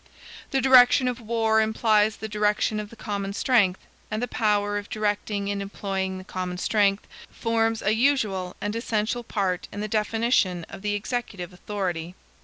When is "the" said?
0.49-0.61, 2.15-2.27, 2.89-2.95, 4.19-4.27, 6.17-6.23, 9.79-9.87, 10.81-10.95